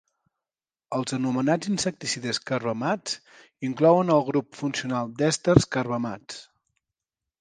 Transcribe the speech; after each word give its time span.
Els 0.99 1.13
anomenats 1.17 1.69
insecticides 1.71 2.41
carbamats 2.51 3.15
inclouen 3.69 4.11
el 4.15 4.25
grup 4.31 4.59
funcional 4.63 5.13
d'èsters 5.21 5.69
carbamats. 5.77 6.41